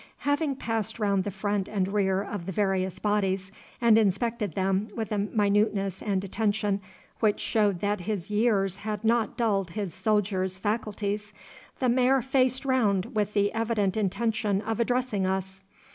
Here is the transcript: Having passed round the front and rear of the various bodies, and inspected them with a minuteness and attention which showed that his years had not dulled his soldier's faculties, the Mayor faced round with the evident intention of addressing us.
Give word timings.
Having 0.25 0.55
passed 0.55 0.97
round 0.97 1.23
the 1.25 1.29
front 1.29 1.67
and 1.67 1.87
rear 1.93 2.23
of 2.23 2.47
the 2.47 2.51
various 2.51 2.97
bodies, 2.97 3.51
and 3.79 3.99
inspected 3.99 4.55
them 4.55 4.89
with 4.95 5.11
a 5.11 5.19
minuteness 5.19 6.01
and 6.01 6.23
attention 6.23 6.81
which 7.19 7.39
showed 7.39 7.81
that 7.81 7.99
his 8.01 8.31
years 8.31 8.77
had 8.77 9.03
not 9.03 9.37
dulled 9.37 9.69
his 9.69 9.93
soldier's 9.93 10.57
faculties, 10.57 11.33
the 11.77 11.87
Mayor 11.87 12.23
faced 12.23 12.65
round 12.65 13.13
with 13.15 13.35
the 13.35 13.53
evident 13.53 13.95
intention 13.95 14.59
of 14.63 14.79
addressing 14.79 15.27
us. 15.27 15.63